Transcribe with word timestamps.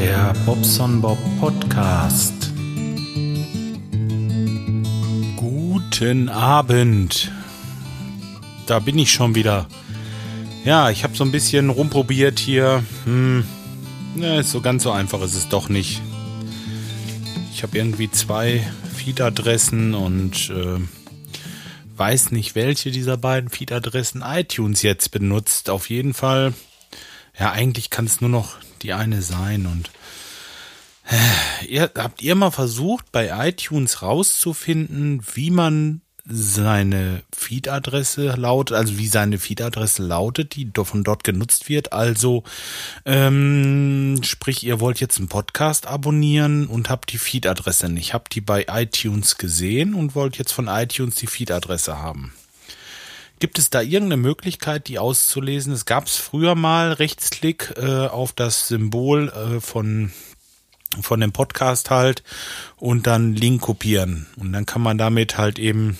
Der 0.00 0.32
Bobson 0.46 1.00
Bob 1.00 1.18
Podcast. 1.40 2.52
Guten 5.34 6.28
Abend. 6.28 7.32
Da 8.66 8.78
bin 8.78 8.96
ich 8.96 9.10
schon 9.10 9.34
wieder. 9.34 9.66
Ja, 10.64 10.90
ich 10.90 11.02
habe 11.02 11.16
so 11.16 11.24
ein 11.24 11.32
bisschen 11.32 11.68
rumprobiert 11.68 12.38
hier. 12.38 12.84
Hm, 13.06 13.44
ne, 14.14 14.44
so 14.44 14.60
ganz 14.60 14.84
so 14.84 14.92
einfach 14.92 15.20
ist 15.20 15.34
es 15.34 15.48
doch 15.48 15.68
nicht. 15.68 16.00
Ich 17.52 17.64
habe 17.64 17.76
irgendwie 17.76 18.08
zwei 18.08 18.64
Feed-Adressen 18.94 19.94
und 19.94 20.50
äh, 20.50 20.78
weiß 21.96 22.30
nicht, 22.30 22.54
welche 22.54 22.92
dieser 22.92 23.16
beiden 23.16 23.50
Feed-Adressen 23.50 24.22
iTunes 24.24 24.82
jetzt 24.82 25.10
benutzt. 25.10 25.68
Auf 25.68 25.90
jeden 25.90 26.14
Fall, 26.14 26.54
ja, 27.36 27.50
eigentlich 27.50 27.90
kann 27.90 28.04
es 28.04 28.20
nur 28.20 28.30
noch 28.30 28.58
die 28.82 28.92
eine 28.92 29.22
sein. 29.22 29.66
Und 29.66 29.90
äh, 31.08 31.66
ihr, 31.66 31.90
habt 31.96 32.22
ihr 32.22 32.34
mal 32.34 32.50
versucht, 32.50 33.12
bei 33.12 33.48
iTunes 33.48 34.02
rauszufinden, 34.02 35.22
wie 35.34 35.50
man 35.50 36.02
seine 36.30 37.22
Feed-Adresse 37.34 38.34
lautet, 38.36 38.76
also 38.76 38.98
wie 38.98 39.06
seine 39.06 39.38
Feed-Adresse 39.38 40.02
lautet, 40.02 40.56
die 40.56 40.70
von 40.74 41.02
dort 41.02 41.24
genutzt 41.24 41.70
wird. 41.70 41.94
Also 41.94 42.44
ähm, 43.06 44.20
sprich, 44.22 44.62
ihr 44.64 44.78
wollt 44.78 45.00
jetzt 45.00 45.18
einen 45.18 45.28
Podcast 45.28 45.86
abonnieren 45.86 46.66
und 46.66 46.90
habt 46.90 47.12
die 47.12 47.18
Feed-Adresse 47.18 47.88
nicht. 47.88 48.12
Habt 48.12 48.34
die 48.34 48.42
bei 48.42 48.66
iTunes 48.68 49.38
gesehen 49.38 49.94
und 49.94 50.14
wollt 50.14 50.36
jetzt 50.36 50.52
von 50.52 50.68
iTunes 50.68 51.14
die 51.14 51.26
Feed-Adresse 51.26 51.98
haben. 51.98 52.34
Gibt 53.38 53.58
es 53.58 53.70
da 53.70 53.80
irgendeine 53.80 54.20
Möglichkeit, 54.20 54.88
die 54.88 54.98
auszulesen? 54.98 55.72
Es 55.72 55.84
gab 55.84 56.06
es 56.06 56.16
früher 56.16 56.54
mal 56.54 56.92
Rechtsklick 56.92 57.74
äh, 57.76 58.06
auf 58.06 58.32
das 58.32 58.68
Symbol 58.68 59.28
äh, 59.28 59.60
von 59.60 60.12
von 61.02 61.20
dem 61.20 61.32
Podcast 61.32 61.90
halt 61.90 62.22
und 62.76 63.06
dann 63.06 63.34
Link 63.34 63.60
kopieren 63.60 64.26
und 64.36 64.54
dann 64.54 64.64
kann 64.64 64.80
man 64.80 64.96
damit 64.96 65.36
halt 65.36 65.58
eben 65.58 65.98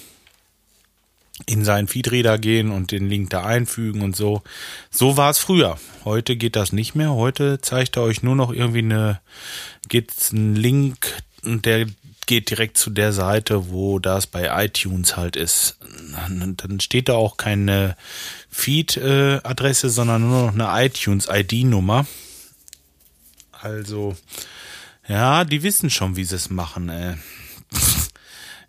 in 1.47 1.65
seinen 1.65 1.89
Feedreader 1.89 2.39
gehen 2.39 2.71
und 2.71 2.91
den 2.91 3.09
Link 3.09 3.31
da 3.31 3.45
einfügen 3.45 4.03
und 4.03 4.17
so. 4.17 4.43
So 4.91 5.17
war 5.17 5.31
es 5.31 5.39
früher. 5.39 5.79
Heute 6.05 6.37
geht 6.37 6.57
das 6.57 6.73
nicht 6.73 6.95
mehr. 6.95 7.13
Heute 7.13 7.61
zeigt 7.61 7.97
er 7.97 8.03
euch 8.03 8.23
nur 8.23 8.35
noch 8.35 8.53
irgendwie 8.53 8.79
eine, 8.79 9.21
geht's 9.89 10.33
ein 10.33 10.57
Link 10.57 11.15
der 11.45 11.87
geht 12.29 12.51
direkt 12.51 12.77
zu 12.77 12.91
der 12.91 13.13
Seite, 13.13 13.71
wo 13.71 13.99
das 13.99 14.27
bei 14.27 14.65
iTunes 14.65 15.17
halt 15.17 15.35
ist. 15.35 15.79
Dann 16.29 16.79
steht 16.79 17.09
da 17.09 17.15
auch 17.15 17.39
keine 17.39 17.97
Feed-Adresse, 18.51 19.89
sondern 19.89 20.29
nur 20.29 20.53
noch 20.53 20.55
eine 20.55 20.87
iTunes-ID-Nummer. 20.87 22.07
Also, 23.51 24.15
ja, 25.09 25.45
die 25.45 25.63
wissen 25.63 25.91
schon, 25.91 26.17
wie 26.17 26.25
sie 26.25 26.37
es 26.37 26.51
machen, 26.51 26.91
ey. 26.91 27.17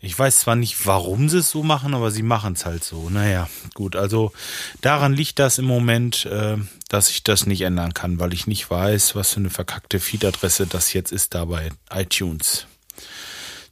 Ich 0.01 0.17
weiß 0.17 0.39
zwar 0.39 0.55
nicht, 0.55 0.85
warum 0.87 1.27
sie 1.27 1.39
es 1.39 1.51
so 1.51 1.61
machen, 1.61 1.93
aber 1.93 2.09
sie 2.09 2.23
machen 2.23 2.53
es 2.53 2.65
halt 2.65 2.85
so. 2.85 3.09
Naja, 3.09 3.49
gut, 3.73 3.97
also 3.97 4.31
daran 4.79 5.11
liegt 5.11 5.39
das 5.39 5.57
im 5.57 5.65
Moment, 5.65 6.25
äh, 6.25 6.55
dass 6.87 7.09
ich 7.09 7.23
das 7.25 7.45
nicht 7.45 7.63
ändern 7.63 7.93
kann, 7.93 8.17
weil 8.17 8.31
ich 8.31 8.47
nicht 8.47 8.71
weiß, 8.71 9.15
was 9.15 9.33
für 9.33 9.41
eine 9.41 9.49
verkackte 9.49 9.99
Feed-Adresse 9.99 10.67
das 10.67 10.93
jetzt 10.93 11.11
ist 11.11 11.35
da 11.35 11.43
bei 11.43 11.71
iTunes. 11.93 12.65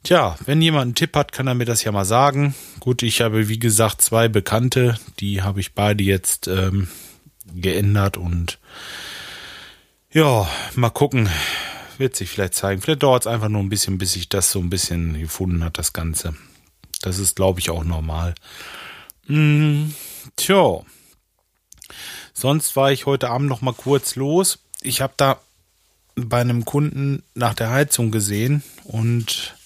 Tja, 0.08 0.38
wenn 0.46 0.62
jemand 0.62 0.84
einen 0.84 0.94
Tipp 0.94 1.14
hat, 1.16 1.32
kann 1.32 1.48
er 1.48 1.54
mir 1.54 1.66
das 1.66 1.84
ja 1.84 1.92
mal 1.92 2.06
sagen. 2.06 2.54
Gut, 2.80 3.02
ich 3.02 3.20
habe 3.20 3.50
wie 3.50 3.58
gesagt 3.58 4.00
zwei 4.00 4.28
Bekannte, 4.28 4.98
die 5.20 5.42
habe 5.42 5.60
ich 5.60 5.74
beide 5.74 6.02
jetzt 6.02 6.48
ähm, 6.48 6.88
geändert 7.54 8.16
und 8.16 8.58
ja, 10.10 10.48
mal 10.74 10.88
gucken, 10.88 11.28
wird 11.98 12.16
sich 12.16 12.30
vielleicht 12.30 12.54
zeigen. 12.54 12.80
Vielleicht 12.80 13.02
dauert 13.02 13.24
es 13.24 13.26
einfach 13.26 13.50
nur 13.50 13.60
ein 13.60 13.68
bisschen, 13.68 13.98
bis 13.98 14.14
sich 14.14 14.30
das 14.30 14.50
so 14.50 14.60
ein 14.60 14.70
bisschen 14.70 15.12
gefunden 15.20 15.62
hat, 15.62 15.76
das 15.76 15.92
Ganze. 15.92 16.34
Das 17.02 17.18
ist, 17.18 17.36
glaube 17.36 17.60
ich, 17.60 17.68
auch 17.68 17.84
normal. 17.84 18.34
Mm, 19.26 19.90
tja. 20.36 20.80
Sonst 22.32 22.76
war 22.76 22.92
ich 22.92 23.04
heute 23.04 23.28
Abend 23.28 23.50
noch 23.50 23.60
mal 23.60 23.74
kurz 23.74 24.16
los. 24.16 24.60
Ich 24.80 25.02
habe 25.02 25.12
da 25.18 25.38
bei 26.16 26.40
einem 26.40 26.64
Kunden 26.64 27.24
nach 27.34 27.52
der 27.52 27.68
Heizung 27.68 28.10
gesehen 28.10 28.62
und 28.84 29.57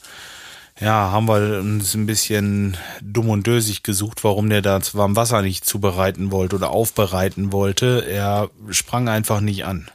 ja, 0.83 1.13
haben 1.13 1.29
wir 1.29 1.61
uns 1.61 1.95
ein 1.95 2.07
bisschen 2.07 2.77
dumm 3.01 3.29
und 3.29 3.47
dösig 3.47 3.85
gesucht, 3.85 4.25
warum 4.25 4.51
der 4.51 4.63
das 4.63 4.97
warm 4.97 5.15
Wasser 5.15 5.41
nicht 5.41 5.65
zubereiten 5.65 6.33
wollte 6.33 6.57
oder 6.57 6.71
aufbereiten 6.71 7.53
wollte. 7.53 8.05
Er 8.09 8.51
sprang 8.71 9.09
einfach 9.09 9.41
nicht 9.41 9.65
an. 9.65 9.89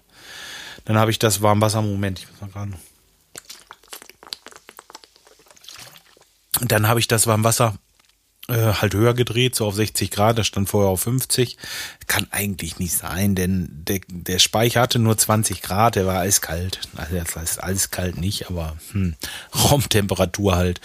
Dann 0.85 0.97
habe 0.97 1.11
ich 1.11 1.19
das 1.19 1.41
Warmwasser, 1.41 1.81
Moment, 1.81 2.19
ich 2.19 2.29
muss 2.29 2.39
mal 2.39 2.49
gerade. 2.49 2.71
Und 6.61 6.71
dann 6.71 6.87
habe 6.87 7.01
ich 7.01 7.09
das 7.09 7.27
Warmwasser 7.27 7.75
äh, 8.47 8.74
halt 8.74 8.94
höher 8.94 9.13
gedreht, 9.13 9.56
so 9.56 9.66
auf 9.66 9.75
60 9.75 10.09
Grad, 10.09 10.38
das 10.38 10.47
stand 10.47 10.69
vorher 10.69 10.90
auf 10.90 11.02
50. 11.02 11.58
Kann 12.08 12.28
eigentlich 12.31 12.80
nicht 12.80 12.94
sein, 12.94 13.35
denn 13.35 13.69
der, 13.88 14.00
der 14.08 14.40
Speicher 14.40 14.81
hatte 14.81 15.00
nur 15.00 15.18
20 15.18 15.62
Grad, 15.62 15.96
der 15.96 16.06
war 16.06 16.19
eiskalt. 16.19 16.80
Also 16.96 17.16
das 17.16 17.35
heißt 17.35 17.63
eiskalt 17.63 18.18
nicht, 18.18 18.50
aber 18.50 18.78
hm, 18.91 19.16
Raumtemperatur 19.53 20.56
halt. 20.56 20.81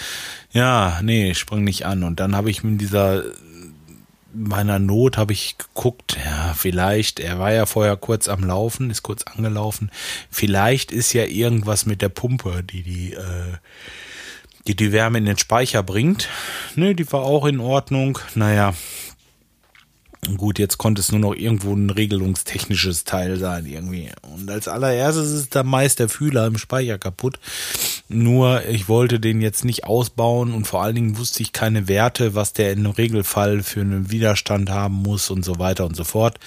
Ja, 0.53 1.01
nee, 1.03 1.35
sprang 1.35 1.65
nicht 1.65 1.87
an. 1.87 2.03
Und 2.03 2.21
dann 2.21 2.35
habe 2.37 2.51
ich 2.51 2.65
mit 2.65 2.81
dieser 2.81 3.23
meiner 4.35 4.79
Not 4.79 5.17
habe 5.17 5.33
ich 5.33 5.57
geguckt, 5.59 6.17
ja, 6.25 6.55
vielleicht, 6.55 7.21
er 7.21 7.39
war 7.39 7.53
ja 7.53 7.67
vorher 7.67 7.97
kurz 7.97 8.29
am 8.29 8.43
Laufen, 8.45 8.91
ist 8.91 9.03
kurz 9.03 9.25
angelaufen, 9.25 9.91
vielleicht 10.31 10.91
ist 10.91 11.13
ja 11.13 11.25
irgendwas 11.25 11.87
mit 11.87 12.01
der 12.01 12.09
Pumpe, 12.09 12.63
die 12.63 12.83
die, 12.83 13.13
äh, 13.13 13.59
die 14.67 14.77
die 14.77 14.93
Wärme 14.93 15.19
in 15.19 15.25
den 15.25 15.39
Speicher 15.39 15.83
bringt. 15.83 16.29
Ne, 16.77 16.95
die 16.95 17.11
war 17.13 17.23
auch 17.23 17.47
in 17.47 17.61
Ordnung. 17.61 18.19
Naja, 18.35 18.75
Gut, 20.37 20.61
jetzt 20.61 20.79
konnte 20.79 21.01
es 21.01 21.11
nur 21.11 21.21
noch 21.21 21.35
irgendwo 21.35 21.75
ein 21.75 21.91
regelungstechnisches 21.91 23.03
Teil 23.03 23.39
sein 23.39 23.67
irgendwie. 23.67 24.09
Und 24.23 24.49
als 24.49 24.69
allererstes 24.69 25.33
ist 25.33 25.57
da 25.57 25.65
meist 25.65 25.99
der 25.99 26.09
Fühler 26.09 26.47
im 26.47 26.59
Speicher 26.59 26.97
kaputt. 26.97 27.41
Nur 28.09 28.65
ich 28.67 28.89
wollte 28.89 29.19
den 29.19 29.41
jetzt 29.41 29.65
nicht 29.65 29.83
ausbauen 29.83 30.55
und 30.55 30.65
vor 30.65 30.81
allen 30.81 30.95
Dingen 30.95 31.19
wusste 31.19 31.43
ich 31.43 31.51
keine 31.51 31.89
Werte, 31.89 32.37
was 32.37 32.53
der 32.53 32.71
in 32.71 32.81
einem 32.81 32.93
Regelfall 32.93 33.65
für 33.65 33.81
einen 33.81 34.13
Widerstand 34.13 34.71
haben 34.71 34.95
muss 34.95 35.29
und 35.29 35.45
so 35.45 35.59
weiter 35.59 35.87
und 35.87 35.97
so 35.97 36.05
fort. 36.05 36.39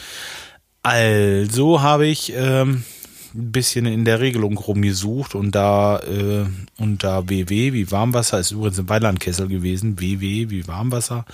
Also 0.82 1.82
habe 1.82 2.08
ich 2.08 2.32
ähm, 2.34 2.86
ein 3.35 3.51
bisschen 3.51 3.85
in 3.85 4.06
der 4.06 4.19
Regelung 4.19 4.57
rumgesucht 4.57 5.35
und 5.35 5.51
da 5.53 6.00
äh, 6.00 6.46
unter 6.78 7.29
WW 7.29 7.73
wie 7.73 7.91
Warmwasser 7.91 8.40
ist 8.40 8.51
übrigens 8.51 8.79
ein 8.79 8.90
Weilandkessel 8.90 9.47
gewesen. 9.47 10.00
WW 10.00 10.50
wie 10.50 10.68
Warmwasser 10.68 11.25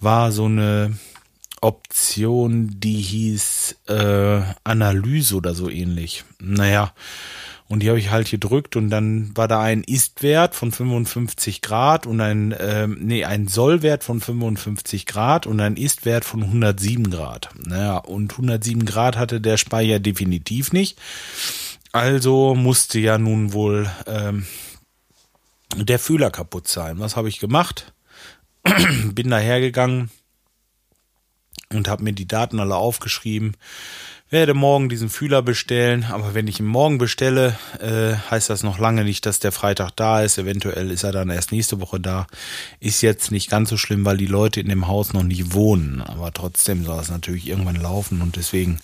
war 0.00 0.32
so 0.32 0.46
eine 0.46 0.96
Option, 1.60 2.78
die 2.78 3.00
hieß 3.00 3.76
äh, 3.88 4.40
Analyse 4.64 5.36
oder 5.36 5.54
so 5.54 5.68
ähnlich. 5.68 6.24
Naja, 6.38 6.92
und 7.68 7.82
die 7.82 7.88
habe 7.88 7.98
ich 7.98 8.10
halt 8.10 8.30
gedrückt 8.30 8.76
und 8.76 8.90
dann 8.90 9.36
war 9.36 9.48
da 9.48 9.60
ein 9.60 9.82
Ist-Wert 9.82 10.54
von 10.54 10.72
55 10.72 11.62
Grad 11.62 12.06
und 12.06 12.20
ein, 12.20 12.52
äh, 12.52 12.86
nee, 12.86 13.24
ein 13.24 13.48
Sollwert 13.48 14.04
von 14.04 14.20
55 14.20 15.06
Grad 15.06 15.46
und 15.46 15.60
ein 15.60 15.76
Ist-Wert 15.76 16.24
von 16.24 16.42
107 16.42 17.10
Grad. 17.10 17.50
Naja, 17.66 17.98
und 17.98 18.32
107 18.32 18.84
Grad 18.84 19.16
hatte 19.16 19.40
der 19.40 19.56
Speicher 19.56 19.98
definitiv 19.98 20.72
nicht. 20.72 20.98
Also 21.92 22.54
musste 22.54 22.98
ja 23.00 23.18
nun 23.18 23.52
wohl 23.52 23.90
ähm, 24.06 24.46
der 25.74 25.98
Fühler 25.98 26.30
kaputt 26.30 26.68
sein. 26.68 26.98
Was 27.00 27.16
habe 27.16 27.28
ich 27.28 27.40
gemacht? 27.40 27.92
Bin 29.12 29.30
dahergegangen, 29.30 30.10
und 31.70 31.88
habe 31.88 32.04
mir 32.04 32.12
die 32.12 32.28
Daten 32.28 32.60
alle 32.60 32.76
aufgeschrieben. 32.76 33.56
Werde 34.28 34.54
morgen 34.54 34.88
diesen 34.88 35.08
Fühler 35.08 35.40
bestellen, 35.40 36.04
aber 36.10 36.34
wenn 36.34 36.48
ich 36.48 36.58
ihn 36.58 36.66
morgen 36.66 36.98
bestelle, 36.98 37.56
äh, 37.78 38.16
heißt 38.28 38.50
das 38.50 38.64
noch 38.64 38.80
lange 38.80 39.04
nicht, 39.04 39.24
dass 39.24 39.38
der 39.38 39.52
Freitag 39.52 39.92
da 39.94 40.20
ist. 40.20 40.36
Eventuell 40.36 40.90
ist 40.90 41.04
er 41.04 41.12
dann 41.12 41.30
erst 41.30 41.52
nächste 41.52 41.80
Woche 41.80 42.00
da. 42.00 42.26
Ist 42.80 43.02
jetzt 43.02 43.30
nicht 43.30 43.48
ganz 43.48 43.70
so 43.70 43.76
schlimm, 43.76 44.04
weil 44.04 44.16
die 44.16 44.26
Leute 44.26 44.58
in 44.58 44.68
dem 44.68 44.88
Haus 44.88 45.12
noch 45.12 45.22
nicht 45.22 45.52
wohnen. 45.52 46.02
Aber 46.02 46.32
trotzdem 46.32 46.84
soll 46.84 46.98
es 46.98 47.08
natürlich 47.08 47.46
irgendwann 47.46 47.76
laufen 47.76 48.20
und 48.20 48.34
deswegen, 48.34 48.80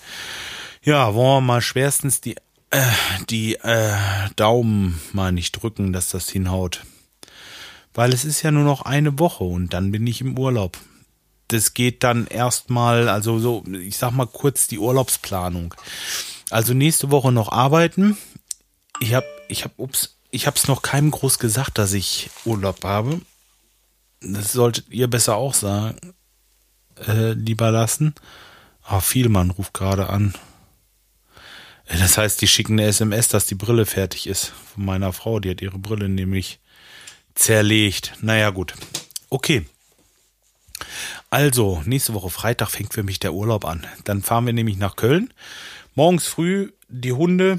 ja, 0.85 1.13
wollen 1.13 1.39
wir 1.39 1.55
mal 1.55 1.61
schwerstens 1.61 2.21
die, 2.21 2.37
äh, 2.71 2.81
die 3.29 3.57
äh, 3.57 3.97
Daumen 4.37 5.01
mal 5.13 5.33
nicht 5.33 5.61
drücken, 5.61 5.93
dass 5.93 6.09
das 6.09 6.29
hinhaut. 6.29 6.85
Weil 7.95 8.13
es 8.13 8.25
ist 8.25 8.43
ja 8.43 8.53
nur 8.53 8.65
noch 8.65 8.83
eine 8.83 9.19
Woche 9.19 9.43
und 9.43 9.75
dann 9.75 9.91
bin 9.91 10.07
ich 10.07 10.21
im 10.21 10.39
Urlaub 10.39 10.79
das 11.53 11.75
geht 11.75 12.03
dann 12.03 12.27
erstmal, 12.27 13.09
also 13.09 13.39
so, 13.39 13.65
ich 13.67 13.97
sag 13.97 14.13
mal 14.13 14.27
kurz 14.27 14.67
die 14.67 14.79
Urlaubsplanung. 14.79 15.75
Also 16.51 16.75
nächste 16.75 17.11
Woche 17.11 17.33
noch 17.33 17.51
arbeiten. 17.51 18.17
Ich 19.01 19.15
habe, 19.15 19.27
ich 19.49 19.65
habe, 19.65 19.75
ups, 19.77 20.17
ich 20.31 20.47
habe 20.47 20.57
es 20.57 20.69
noch 20.69 20.83
keinem 20.83 21.11
groß 21.11 21.39
gesagt, 21.39 21.79
dass 21.79 21.93
ich 21.93 22.31
Urlaub 22.45 22.85
habe. 22.85 23.21
Das 24.21 24.53
solltet 24.53 24.89
ihr 24.91 25.09
besser 25.09 25.37
auch 25.37 25.55
sagen, 25.55 25.97
äh, 27.07 27.33
lieber 27.33 27.71
lassen. 27.71 28.15
Ah, 28.85 29.01
Vielmann 29.01 29.51
ruft 29.51 29.75
gerade 29.75 30.09
an. 30.09 30.35
Das 31.87 32.17
heißt, 32.17 32.41
die 32.41 32.49
schicken 32.49 32.79
eine 32.79 32.89
SMS, 32.89 33.29
dass 33.29 33.47
die 33.47 33.55
Brille 33.55 33.87
fertig 33.87 34.27
ist 34.27 34.53
von 34.75 34.85
meiner 34.85 35.13
Frau. 35.13 35.41
Die 35.41 35.51
hat 35.51 35.61
ihre 35.61 35.79
Brille 35.79 36.09
nämlich 36.09 36.61
zerlegt. 37.35 38.15
Naja, 38.21 38.51
gut. 38.51 38.75
Okay. 39.29 39.67
Also, 41.33 41.81
nächste 41.87 42.13
Woche 42.13 42.29
Freitag 42.29 42.71
fängt 42.71 42.93
für 42.93 43.03
mich 43.03 43.19
der 43.19 43.33
Urlaub 43.33 43.65
an. 43.65 43.87
Dann 44.05 44.21
fahren 44.21 44.45
wir 44.45 44.53
nämlich 44.53 44.77
nach 44.77 44.97
Köln. 44.97 45.33
Morgens 45.95 46.27
früh 46.27 46.73
die 46.91 47.15
Hunde 47.15 47.59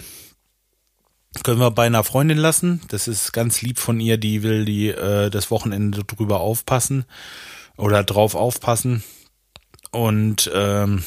können 1.41 1.59
wir 1.59 1.71
bei 1.71 1.87
einer 1.87 2.03
Freundin 2.03 2.37
lassen. 2.37 2.81
Das 2.89 3.07
ist 3.07 3.33
ganz 3.33 3.63
lieb 3.63 3.79
von 3.79 3.99
ihr, 3.99 4.17
die 4.17 4.43
will 4.43 4.65
die 4.65 4.89
äh, 4.89 5.31
das 5.31 5.49
Wochenende 5.49 6.03
drüber 6.03 6.39
aufpassen 6.39 7.05
oder 7.75 8.03
drauf 8.03 8.35
aufpassen. 8.35 9.03
Und 9.89 10.51
ähm, 10.53 11.03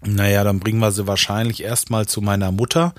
naja, 0.00 0.42
dann 0.42 0.58
bringen 0.58 0.80
wir 0.80 0.90
sie 0.90 1.06
wahrscheinlich 1.06 1.62
erstmal 1.62 2.08
zu 2.08 2.22
meiner 2.22 2.50
Mutter, 2.50 2.92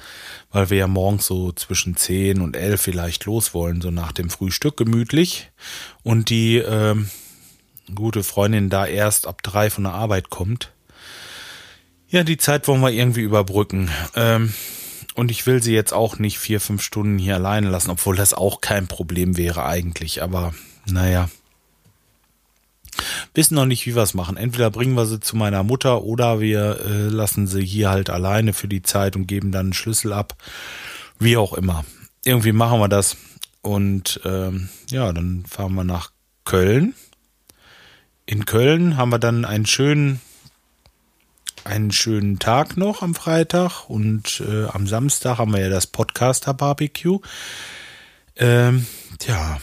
weil 0.54 0.70
wir 0.70 0.78
ja 0.78 0.88
morgens 0.88 1.26
so 1.26 1.52
zwischen 1.52 1.98
10 1.98 2.40
und 2.40 2.56
11 2.56 2.80
vielleicht 2.80 3.26
los 3.26 3.54
wollen, 3.54 3.82
so 3.82 3.92
nach 3.92 4.14
dem 4.14 4.30
Frühstück 4.30 4.78
gemütlich. 4.78 5.52
Und 6.02 6.30
die 6.30 6.60
ähm, 6.60 7.10
gute 7.94 8.24
Freundin 8.24 8.70
da 8.70 8.86
erst 8.86 9.28
ab 9.28 9.44
drei 9.44 9.70
von 9.70 9.84
der 9.84 9.94
Arbeit 9.94 10.30
kommt. 10.30 10.72
Ja, 12.10 12.24
die 12.24 12.38
Zeit 12.38 12.68
wollen 12.68 12.82
wir 12.82 12.92
irgendwie 12.92 13.22
überbrücken. 13.22 13.90
Ähm, 14.16 14.54
und 15.16 15.32
ich 15.32 15.46
will 15.46 15.62
sie 15.62 15.74
jetzt 15.74 15.94
auch 15.94 16.18
nicht 16.18 16.40
vier, 16.40 16.60
fünf 16.60 16.82
Stunden 16.82 17.18
hier 17.18 17.36
alleine 17.36 17.70
lassen, 17.70 17.92
obwohl 17.92 18.16
das 18.16 18.34
auch 18.34 18.62
kein 18.62 18.88
Problem 18.88 19.38
wäre 19.38 19.66
eigentlich. 19.66 20.22
Aber 20.24 20.54
naja. 20.86 21.30
Wissen 23.34 23.56
noch 23.56 23.66
nicht, 23.66 23.86
wie 23.86 23.96
wir 23.96 24.04
es 24.04 24.14
machen. 24.14 24.38
Entweder 24.38 24.70
bringen 24.70 24.96
wir 24.96 25.06
sie 25.06 25.20
zu 25.20 25.36
meiner 25.36 25.64
Mutter 25.64 26.04
oder 26.04 26.40
wir 26.40 26.80
äh, 26.86 27.08
lassen 27.08 27.48
sie 27.48 27.66
hier 27.66 27.90
halt 27.90 28.10
alleine 28.10 28.54
für 28.54 28.68
die 28.68 28.84
Zeit 28.84 29.16
und 29.16 29.28
geben 29.28 29.52
dann 29.52 29.68
einen 29.68 29.74
Schlüssel 29.74 30.14
ab. 30.14 30.36
Wie 31.20 31.38
auch 31.38 31.54
immer. 31.54 31.84
Irgendwie 32.24 32.52
machen 32.52 32.80
wir 32.80 32.90
das. 32.90 33.18
Und 33.62 34.20
ähm, 34.26 34.70
ja, 34.90 35.12
dann 35.14 35.46
fahren 35.48 35.74
wir 35.74 35.84
nach 35.84 36.12
Köln. 36.46 36.94
In 38.26 38.46
Köln 38.46 38.98
haben 38.98 39.10
wir 39.10 39.20
dann 39.20 39.46
einen 39.46 39.66
schönen 39.66 40.22
einen 41.66 41.92
schönen 41.92 42.40
Tag 42.40 42.78
noch 42.78 43.02
am 43.02 43.16
Freitag 43.16 43.90
und 43.90 44.44
äh, 44.46 44.66
am 44.66 44.88
Samstag 44.88 45.38
haben 45.38 45.54
wir 45.54 45.62
ja 45.62 45.70
das 45.70 45.88
Podcaster 45.88 46.54
Barbecue. 46.54 47.20
Ähm, 48.36 48.86
tja, 49.20 49.60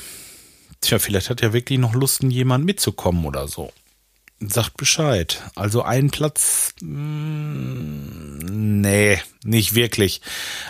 tja, 0.81 0.99
vielleicht 0.99 1.31
hat 1.31 1.43
ja 1.43 1.53
wirklich 1.53 1.79
noch 1.79 1.95
Lust, 1.95 2.23
jemand 2.23 2.65
mitzukommen 2.65 3.25
oder 3.27 3.49
so. 3.49 3.73
Sagt 4.41 4.79
Bescheid. 4.79 5.43
Also 5.55 5.83
einen 5.83 6.11
Platz, 6.11 6.75
mh, 6.81 6.89
mm, 6.89 8.81
nee, 8.81 9.21
nicht 9.45 9.75
wirklich. 9.75 10.23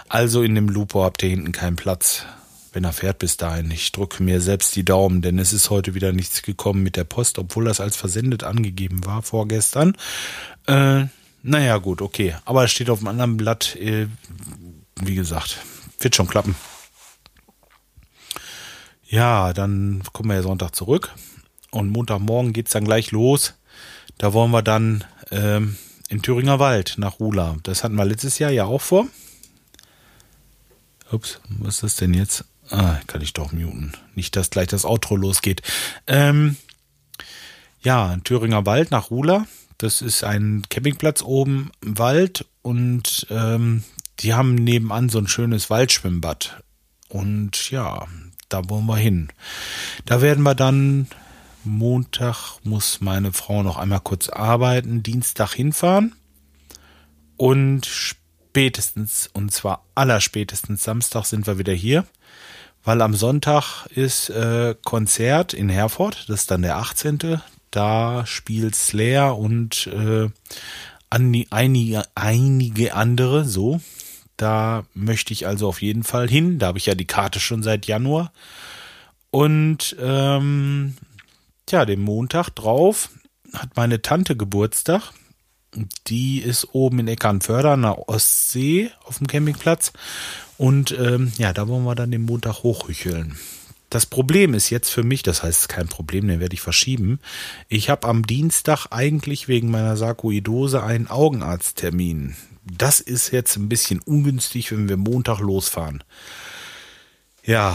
Also 0.08 0.42
in 0.42 0.56
dem 0.56 0.68
Lupo 0.68 1.04
habt 1.04 1.22
ihr 1.22 1.28
hinten 1.28 1.52
keinen 1.52 1.76
Platz, 1.76 2.24
wenn 2.72 2.84
er 2.84 2.92
fährt 2.92 3.18
bis 3.18 3.36
dahin. 3.36 3.70
Ich 3.70 3.92
drücke 3.92 4.22
mir 4.22 4.40
selbst 4.40 4.74
die 4.76 4.84
Daumen, 4.84 5.22
denn 5.22 5.38
es 5.38 5.52
ist 5.52 5.70
heute 5.70 5.94
wieder 5.94 6.12
nichts 6.12 6.42
gekommen 6.42 6.82
mit 6.82 6.96
der 6.96 7.04
Post, 7.04 7.38
obwohl 7.38 7.64
das 7.64 7.80
als 7.80 7.96
versendet 7.96 8.44
angegeben 8.44 9.04
war 9.04 9.22
vorgestern. 9.22 9.96
Äh, 10.66 11.06
naja, 11.42 11.78
gut, 11.78 12.02
okay. 12.02 12.36
Aber 12.44 12.64
es 12.64 12.70
steht 12.70 12.90
auf 12.90 12.98
dem 12.98 13.08
anderen 13.08 13.36
Blatt, 13.36 13.76
äh, 13.76 14.06
wie 15.00 15.14
gesagt, 15.14 15.58
wird 15.98 16.14
schon 16.14 16.28
klappen. 16.28 16.54
Ja, 19.06 19.52
dann 19.52 20.02
kommen 20.12 20.28
wir 20.28 20.36
ja 20.36 20.42
Sonntag 20.42 20.74
zurück. 20.74 21.12
Und 21.72 21.90
Montagmorgen 21.90 22.52
geht's 22.52 22.72
dann 22.72 22.84
gleich 22.84 23.10
los. 23.10 23.54
Da 24.18 24.32
wollen 24.32 24.50
wir 24.50 24.62
dann 24.62 25.04
ähm, 25.30 25.76
in 26.08 26.22
Thüringer 26.22 26.58
Wald 26.58 26.94
nach 26.98 27.20
Rula. 27.20 27.56
Das 27.62 27.82
hatten 27.82 27.94
wir 27.94 28.04
letztes 28.04 28.38
Jahr 28.38 28.50
ja 28.50 28.64
auch 28.66 28.80
vor. 28.80 29.06
Ups, 31.10 31.40
was 31.48 31.76
ist 31.76 31.82
das 31.82 31.96
denn 31.96 32.14
jetzt? 32.14 32.44
Ah, 32.70 32.98
kann 33.06 33.20
ich 33.20 33.32
doch 33.32 33.52
muten. 33.52 33.92
Nicht, 34.14 34.36
dass 34.36 34.50
gleich 34.50 34.68
das 34.68 34.84
Outro 34.84 35.16
losgeht. 35.16 35.62
Ähm, 36.06 36.56
ja, 37.82 38.16
Thüringer 38.24 38.66
Wald 38.66 38.90
nach 38.90 39.10
Rula. 39.10 39.46
Das 39.78 40.02
ist 40.02 40.24
ein 40.24 40.62
Campingplatz 40.68 41.22
oben 41.22 41.70
im 41.80 41.98
Wald 41.98 42.46
und 42.62 43.26
ähm, 43.30 43.82
die 44.20 44.34
haben 44.34 44.54
nebenan 44.54 45.08
so 45.08 45.18
ein 45.18 45.26
schönes 45.26 45.70
Waldschwimmbad. 45.70 46.62
Und 47.08 47.70
ja, 47.70 48.06
da 48.48 48.68
wollen 48.68 48.86
wir 48.86 48.96
hin. 48.96 49.30
Da 50.04 50.20
werden 50.20 50.42
wir 50.42 50.54
dann 50.54 51.08
Montag 51.64 52.58
muss 52.62 53.00
meine 53.00 53.32
Frau 53.32 53.62
noch 53.62 53.76
einmal 53.76 54.00
kurz 54.00 54.28
arbeiten, 54.28 55.02
Dienstag 55.02 55.52
hinfahren 55.52 56.14
und 57.36 57.86
spätestens, 57.86 59.28
und 59.32 59.52
zwar 59.52 59.84
allerspätestens 59.94 60.82
Samstag 60.82 61.24
sind 61.24 61.46
wir 61.46 61.58
wieder 61.58 61.72
hier, 61.72 62.06
weil 62.84 63.02
am 63.02 63.14
Sonntag 63.14 63.86
ist 63.86 64.30
äh, 64.30 64.74
Konzert 64.84 65.54
in 65.54 65.68
Herford, 65.68 66.28
das 66.28 66.42
ist 66.42 66.50
dann 66.50 66.62
der 66.62 66.76
18. 66.76 67.40
Da 67.70 68.26
spielt 68.26 68.74
Slayer 68.74 69.38
und 69.38 69.86
äh, 69.88 70.28
einige, 71.10 72.02
einige 72.14 72.94
andere 72.94 73.44
so. 73.44 73.80
Da 74.36 74.84
möchte 74.94 75.32
ich 75.32 75.46
also 75.46 75.68
auf 75.68 75.82
jeden 75.82 76.02
Fall 76.02 76.28
hin. 76.28 76.58
Da 76.58 76.68
habe 76.68 76.78
ich 76.78 76.86
ja 76.86 76.94
die 76.94 77.06
Karte 77.06 77.40
schon 77.40 77.62
seit 77.62 77.86
Januar. 77.86 78.32
Und 79.30 79.94
ähm, 80.00 80.94
ja, 81.68 81.84
den 81.84 82.00
Montag 82.00 82.50
drauf 82.50 83.10
hat 83.52 83.76
meine 83.76 84.02
Tante 84.02 84.36
Geburtstag. 84.36 85.12
Die 86.08 86.38
ist 86.40 86.74
oben 86.74 87.00
in 87.00 87.08
Eckernförde 87.08 87.70
an 87.70 87.82
der 87.82 88.08
Ostsee 88.08 88.90
auf 89.04 89.18
dem 89.18 89.28
Campingplatz. 89.28 89.92
Und 90.60 90.94
ähm, 90.98 91.32
ja, 91.38 91.54
da 91.54 91.68
wollen 91.68 91.84
wir 91.84 91.94
dann 91.94 92.10
den 92.10 92.20
Montag 92.20 92.62
hochhücheln. 92.62 93.34
Das 93.88 94.04
Problem 94.04 94.52
ist 94.52 94.68
jetzt 94.68 94.90
für 94.90 95.02
mich, 95.02 95.22
das 95.22 95.42
heißt 95.42 95.70
kein 95.70 95.88
Problem, 95.88 96.28
den 96.28 96.38
werde 96.38 96.52
ich 96.52 96.60
verschieben. 96.60 97.18
Ich 97.70 97.88
habe 97.88 98.06
am 98.06 98.26
Dienstag 98.26 98.86
eigentlich 98.90 99.48
wegen 99.48 99.70
meiner 99.70 99.96
Sarkoidose 99.96 100.82
einen 100.82 101.06
Augenarzttermin. 101.06 102.36
Das 102.62 103.00
ist 103.00 103.30
jetzt 103.30 103.56
ein 103.56 103.70
bisschen 103.70 104.00
ungünstig, 104.00 104.70
wenn 104.70 104.86
wir 104.86 104.98
Montag 104.98 105.38
losfahren. 105.38 106.04
Ja, 107.42 107.74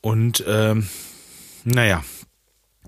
und 0.00 0.42
ähm, 0.48 0.88
naja, 1.64 2.02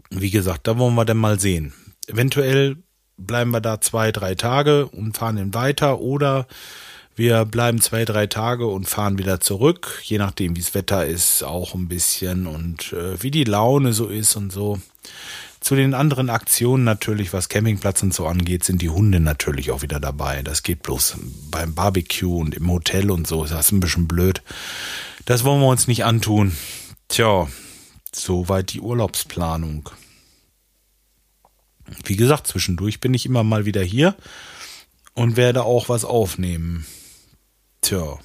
wie 0.09 0.31
gesagt, 0.31 0.66
da 0.66 0.78
wollen 0.78 0.95
wir 0.95 1.05
dann 1.05 1.19
mal 1.19 1.38
sehen. 1.38 1.75
Eventuell 2.07 2.78
bleiben 3.19 3.50
wir 3.50 3.61
da 3.61 3.83
zwei, 3.83 4.12
drei 4.12 4.35
Tage 4.35 4.87
und 4.87 5.19
fahren 5.19 5.37
dann 5.37 5.52
weiter 5.52 6.00
oder 6.00 6.47
wir 7.16 7.46
bleiben 7.46 7.80
zwei, 7.80 8.04
drei 8.04 8.26
Tage 8.26 8.66
und 8.66 8.88
fahren 8.88 9.18
wieder 9.18 9.40
zurück, 9.40 10.00
je 10.04 10.18
nachdem, 10.18 10.54
wie 10.54 10.61
das 10.61 10.75
Wetter 10.75 11.06
ist, 11.06 11.42
auch 11.42 11.75
ein 11.75 11.88
bisschen 11.88 12.46
und 12.46 12.92
äh, 12.92 13.23
wie 13.23 13.30
die 13.30 13.44
Laune 13.44 13.94
so 13.94 14.06
ist 14.06 14.37
und 14.37 14.52
so. 14.52 14.78
Zu 15.61 15.75
den 15.75 15.94
anderen 15.94 16.28
Aktionen 16.28 16.85
natürlich, 16.85 17.32
was 17.32 17.49
Campingplatz 17.49 18.02
und 18.02 18.12
so 18.12 18.26
angeht, 18.26 18.64
sind 18.64 18.82
die 18.82 18.90
Hunde 18.90 19.18
natürlich 19.18 19.70
auch 19.70 19.80
wieder 19.80 19.99
dabei. 19.99 20.42
Das 20.42 20.62
geht 20.62 20.82
bloß 20.82 21.16
beim 21.50 21.75
Barbecue 21.75 22.38
und 22.38 22.54
im 22.54 22.70
Hotel 22.70 23.11
und 23.11 23.26
so. 23.26 23.44
Das 23.46 23.66
ist 23.66 23.73
ein 23.73 23.80
bisschen 23.80 24.06
blöd. 24.06 24.42
Das 25.25 25.42
wollen 25.42 25.61
wir 25.61 25.68
uns 25.68 25.88
nicht 25.88 26.04
antun. 26.04 26.54
Tja, 27.08 27.49
soweit 28.14 28.75
die 28.75 28.80
Urlaubsplanung. 28.80 29.88
Wie 32.04 32.16
gesagt, 32.16 32.46
zwischendurch 32.46 33.00
bin 33.00 33.14
ich 33.14 33.26
immer 33.26 33.42
mal 33.42 33.64
wieder 33.64 33.82
hier 33.82 34.14
und 35.14 35.37
werde 35.37 35.64
auch 35.64 35.88
was 35.88 36.04
aufnehmen. 36.04 36.87
Tja. 37.87 38.19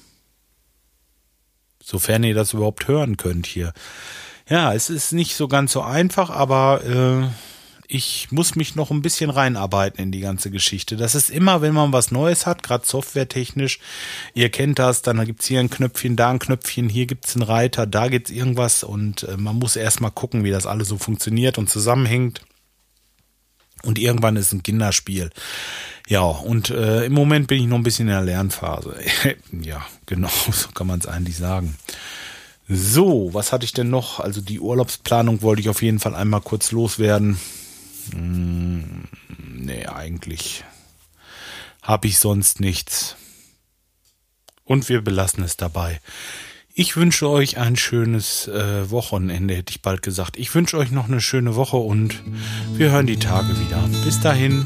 Sofern 1.80 2.24
ihr 2.24 2.34
das 2.34 2.52
überhaupt 2.52 2.88
hören 2.88 3.16
könnt 3.16 3.46
hier. 3.46 3.72
Ja, 4.48 4.74
es 4.74 4.90
ist 4.90 5.12
nicht 5.12 5.36
so 5.36 5.46
ganz 5.46 5.70
so 5.70 5.82
einfach, 5.82 6.30
aber 6.30 6.82
äh, 6.84 7.28
ich 7.86 8.32
muss 8.32 8.56
mich 8.56 8.74
noch 8.74 8.90
ein 8.90 9.02
bisschen 9.02 9.30
reinarbeiten 9.30 10.02
in 10.02 10.10
die 10.10 10.18
ganze 10.18 10.50
Geschichte. 10.50 10.96
Das 10.96 11.14
ist 11.14 11.30
immer, 11.30 11.62
wenn 11.62 11.74
man 11.74 11.92
was 11.92 12.10
Neues 12.10 12.44
hat, 12.44 12.64
gerade 12.64 12.84
softwaretechnisch. 12.84 13.78
Ihr 14.34 14.50
kennt 14.50 14.80
das, 14.80 15.02
dann 15.02 15.24
gibt's 15.24 15.46
hier 15.46 15.60
ein 15.60 15.70
Knöpfchen, 15.70 16.16
da 16.16 16.30
ein 16.30 16.40
Knöpfchen, 16.40 16.88
hier 16.88 17.06
gibt's 17.06 17.36
einen 17.36 17.44
Reiter, 17.44 17.86
da 17.86 18.08
gibt's 18.08 18.32
irgendwas 18.32 18.82
und 18.82 19.22
äh, 19.22 19.36
man 19.36 19.60
muss 19.60 19.76
erstmal 19.76 20.10
gucken, 20.10 20.42
wie 20.42 20.50
das 20.50 20.66
alles 20.66 20.88
so 20.88 20.98
funktioniert 20.98 21.56
und 21.56 21.70
zusammenhängt. 21.70 22.40
Und 23.82 23.98
irgendwann 23.98 24.36
ist 24.36 24.52
ein 24.52 24.62
Kinderspiel. 24.62 25.30
Ja, 26.08 26.22
und 26.22 26.70
äh, 26.70 27.06
im 27.06 27.12
Moment 27.12 27.46
bin 27.46 27.60
ich 27.60 27.66
noch 27.66 27.76
ein 27.76 27.82
bisschen 27.82 28.08
in 28.08 28.14
der 28.14 28.22
Lernphase. 28.22 28.96
ja, 29.60 29.84
genau, 30.06 30.30
so 30.52 30.68
kann 30.70 30.86
man 30.86 31.00
es 31.00 31.06
eigentlich 31.06 31.36
sagen. 31.36 31.76
So, 32.68 33.34
was 33.34 33.52
hatte 33.52 33.64
ich 33.64 33.72
denn 33.72 33.90
noch? 33.90 34.20
Also 34.20 34.40
die 34.40 34.60
Urlaubsplanung 34.60 35.42
wollte 35.42 35.60
ich 35.60 35.68
auf 35.68 35.82
jeden 35.82 35.98
Fall 35.98 36.14
einmal 36.14 36.40
kurz 36.40 36.70
loswerden. 36.72 37.38
Hm, 38.12 39.04
nee, 39.38 39.86
eigentlich 39.86 40.64
habe 41.82 42.06
ich 42.06 42.18
sonst 42.18 42.60
nichts. 42.60 43.16
Und 44.64 44.88
wir 44.88 45.02
belassen 45.02 45.42
es 45.42 45.56
dabei. 45.56 46.00
Ich 46.74 46.96
wünsche 46.96 47.28
euch 47.28 47.58
ein 47.58 47.76
schönes 47.76 48.48
äh, 48.48 48.90
Wochenende, 48.90 49.54
hätte 49.54 49.72
ich 49.72 49.82
bald 49.82 50.00
gesagt. 50.00 50.38
Ich 50.38 50.54
wünsche 50.54 50.78
euch 50.78 50.90
noch 50.90 51.06
eine 51.06 51.20
schöne 51.20 51.54
Woche 51.54 51.76
und 51.76 52.22
wir 52.72 52.90
hören 52.90 53.06
die 53.06 53.18
Tage 53.18 53.48
wieder. 53.60 53.86
Bis 54.04 54.20
dahin. 54.20 54.64